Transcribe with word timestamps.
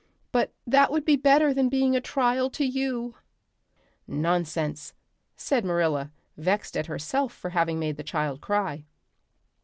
But 0.31 0.51
that 0.65 0.91
would 0.91 1.05
be 1.05 1.15
better 1.15 1.53
than 1.53 1.69
being 1.69 1.95
a 1.95 2.01
trial 2.01 2.49
to 2.57 2.65
you." 2.65 3.17
"Nonsense," 4.07 4.95
said 5.35 5.63
Marilla, 5.63 6.11
vexed 6.35 6.75
at 6.75 6.87
herself 6.87 7.31
for 7.31 7.51
having 7.51 7.77
made 7.77 7.97
the 7.97 8.03
child 8.03 8.41
cry. 8.41 8.85